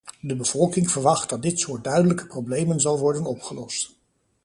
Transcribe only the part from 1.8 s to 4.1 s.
duidelijke problemen zal worden opgelost.